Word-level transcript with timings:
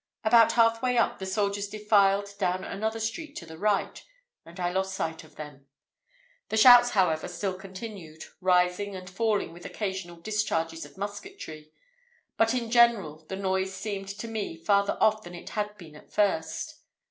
About 0.23 0.53
half 0.53 0.81
way 0.81 0.97
up, 0.97 1.19
the 1.19 1.27
soldiers 1.27 1.67
defiled 1.67 2.33
down 2.39 2.63
another 2.63 2.99
street 2.99 3.35
to 3.35 3.45
the 3.45 3.55
right, 3.59 4.03
and 4.47 4.59
I 4.59 4.71
lost 4.71 4.95
sight 4.95 5.23
of 5.23 5.35
them. 5.35 5.67
The 6.49 6.57
shouts, 6.57 6.89
however, 6.97 7.27
still 7.27 7.53
continued, 7.53 8.23
rising 8.39 8.95
and 8.95 9.07
falling, 9.07 9.53
with 9.53 9.63
occasional 9.63 10.15
discharges 10.17 10.85
of 10.85 10.97
musketry; 10.97 11.71
but 12.35 12.55
in 12.55 12.71
general, 12.71 13.25
the 13.27 13.35
noise 13.35 13.75
seemed 13.75 14.07
to 14.17 14.27
me 14.27 14.57
farther 14.57 14.97
off 14.99 15.21
than 15.21 15.35
it 15.35 15.49
had 15.51 15.77
been 15.77 15.95
at 15.95 16.11
first. 16.11 16.79